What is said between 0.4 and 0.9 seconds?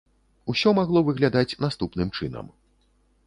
Усё